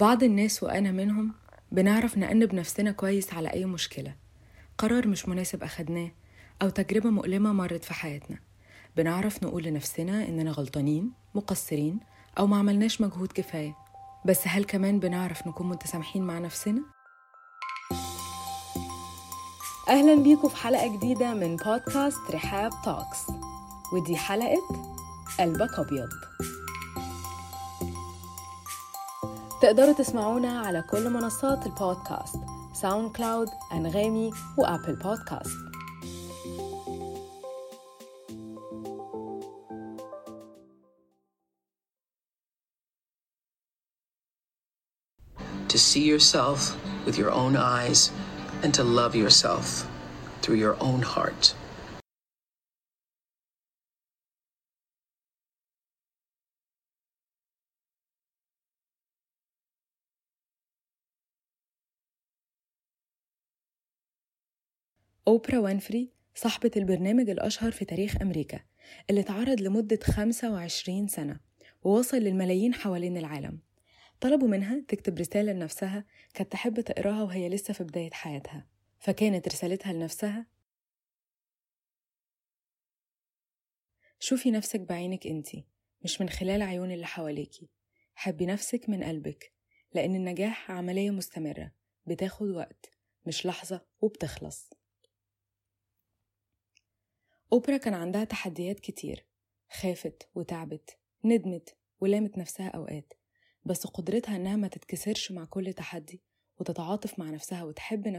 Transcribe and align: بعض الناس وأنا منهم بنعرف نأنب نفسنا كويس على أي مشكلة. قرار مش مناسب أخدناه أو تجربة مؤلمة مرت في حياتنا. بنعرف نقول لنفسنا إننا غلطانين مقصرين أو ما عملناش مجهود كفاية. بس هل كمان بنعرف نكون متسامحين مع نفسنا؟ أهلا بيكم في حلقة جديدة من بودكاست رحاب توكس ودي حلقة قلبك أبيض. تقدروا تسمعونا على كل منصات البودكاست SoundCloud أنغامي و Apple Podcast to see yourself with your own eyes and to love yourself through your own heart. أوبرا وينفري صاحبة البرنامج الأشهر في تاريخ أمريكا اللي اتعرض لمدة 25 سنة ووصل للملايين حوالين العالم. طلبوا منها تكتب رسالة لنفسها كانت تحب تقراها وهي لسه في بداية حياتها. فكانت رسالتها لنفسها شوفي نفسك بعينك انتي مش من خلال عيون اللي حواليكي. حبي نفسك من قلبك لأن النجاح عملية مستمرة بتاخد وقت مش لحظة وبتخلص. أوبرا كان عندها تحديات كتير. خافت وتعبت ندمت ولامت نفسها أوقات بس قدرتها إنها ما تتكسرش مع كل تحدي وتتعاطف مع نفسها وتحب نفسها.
بعض 0.00 0.22
الناس 0.22 0.62
وأنا 0.62 0.90
منهم 0.90 1.32
بنعرف 1.72 2.18
نأنب 2.18 2.54
نفسنا 2.54 2.92
كويس 2.92 3.34
على 3.34 3.52
أي 3.52 3.64
مشكلة. 3.64 4.14
قرار 4.78 5.08
مش 5.08 5.28
مناسب 5.28 5.62
أخدناه 5.62 6.10
أو 6.62 6.68
تجربة 6.68 7.10
مؤلمة 7.10 7.52
مرت 7.52 7.84
في 7.84 7.94
حياتنا. 7.94 8.38
بنعرف 8.96 9.42
نقول 9.42 9.62
لنفسنا 9.62 10.28
إننا 10.28 10.50
غلطانين 10.50 11.12
مقصرين 11.34 12.00
أو 12.38 12.46
ما 12.46 12.56
عملناش 12.56 13.00
مجهود 13.00 13.32
كفاية. 13.32 13.76
بس 14.24 14.40
هل 14.44 14.64
كمان 14.64 15.00
بنعرف 15.00 15.46
نكون 15.46 15.68
متسامحين 15.68 16.22
مع 16.22 16.38
نفسنا؟ 16.38 16.82
أهلا 19.88 20.22
بيكم 20.22 20.48
في 20.48 20.56
حلقة 20.56 20.96
جديدة 20.96 21.34
من 21.34 21.56
بودكاست 21.56 22.30
رحاب 22.30 22.70
توكس 22.84 23.18
ودي 23.92 24.16
حلقة 24.16 24.62
قلبك 25.38 25.78
أبيض. 25.78 26.08
تقدروا 29.62 29.92
تسمعونا 29.92 30.60
على 30.60 30.82
كل 30.82 31.10
منصات 31.10 31.66
البودكاست 31.66 32.36
SoundCloud 32.72 33.48
أنغامي 33.72 34.30
و 34.58 34.64
Apple 34.64 34.96
Podcast 34.96 35.56
to 45.68 45.78
see 45.78 46.04
yourself 46.04 46.76
with 47.06 47.16
your 47.18 47.30
own 47.30 47.56
eyes 47.56 48.10
and 48.62 48.74
to 48.74 48.82
love 48.82 49.14
yourself 49.14 49.86
through 50.42 50.56
your 50.56 50.76
own 50.80 51.02
heart. 51.02 51.54
أوبرا 65.30 65.58
وينفري 65.58 66.10
صاحبة 66.34 66.70
البرنامج 66.76 67.30
الأشهر 67.30 67.70
في 67.70 67.84
تاريخ 67.84 68.22
أمريكا 68.22 68.60
اللي 69.10 69.20
اتعرض 69.20 69.60
لمدة 69.60 69.98
25 70.02 71.08
سنة 71.08 71.40
ووصل 71.82 72.16
للملايين 72.16 72.74
حوالين 72.74 73.16
العالم. 73.16 73.60
طلبوا 74.20 74.48
منها 74.48 74.84
تكتب 74.88 75.18
رسالة 75.18 75.52
لنفسها 75.52 76.04
كانت 76.34 76.52
تحب 76.52 76.80
تقراها 76.80 77.22
وهي 77.22 77.48
لسه 77.48 77.74
في 77.74 77.84
بداية 77.84 78.10
حياتها. 78.10 78.66
فكانت 78.98 79.48
رسالتها 79.48 79.92
لنفسها 79.92 80.46
شوفي 84.18 84.50
نفسك 84.50 84.80
بعينك 84.80 85.26
انتي 85.26 85.64
مش 86.04 86.20
من 86.20 86.28
خلال 86.28 86.62
عيون 86.62 86.90
اللي 86.90 87.06
حواليكي. 87.06 87.68
حبي 88.14 88.46
نفسك 88.46 88.88
من 88.88 89.04
قلبك 89.04 89.52
لأن 89.94 90.14
النجاح 90.14 90.70
عملية 90.70 91.10
مستمرة 91.10 91.72
بتاخد 92.06 92.48
وقت 92.48 92.90
مش 93.26 93.46
لحظة 93.46 93.86
وبتخلص. 94.00 94.79
أوبرا 97.52 97.76
كان 97.76 97.94
عندها 97.94 98.24
تحديات 98.24 98.80
كتير. 98.80 99.26
خافت 99.70 100.28
وتعبت 100.34 100.98
ندمت 101.24 101.76
ولامت 102.00 102.38
نفسها 102.38 102.68
أوقات 102.68 103.12
بس 103.64 103.86
قدرتها 103.86 104.36
إنها 104.36 104.56
ما 104.56 104.68
تتكسرش 104.68 105.32
مع 105.32 105.44
كل 105.44 105.72
تحدي 105.72 106.22
وتتعاطف 106.58 107.18
مع 107.18 107.30
نفسها 107.30 107.64
وتحب 107.64 108.08
نفسها. 108.08 108.18